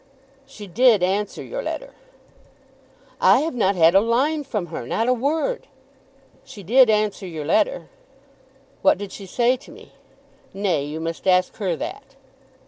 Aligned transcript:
"She 0.47 0.65
did 0.65 1.03
answer 1.03 1.43
your 1.43 1.61
letter." 1.61 1.93
"I 3.21 3.41
have 3.41 3.53
not 3.53 3.75
had 3.75 3.93
a 3.93 3.99
line 4.01 4.43
from 4.43 4.65
her; 4.73 4.87
not 4.87 5.07
a 5.07 5.13
word!" 5.13 5.67
"She 6.43 6.63
did 6.63 6.89
answer 6.89 7.27
your 7.27 7.45
letter." 7.45 7.87
"What 8.81 8.97
did 8.97 9.11
she 9.11 9.27
say 9.27 9.57
to 9.57 9.71
me?" 9.71 9.91
"Nay, 10.55 10.85
you 10.85 10.99
must 10.99 11.27
ask 11.27 11.55
her 11.57 11.75
that." 11.75 12.15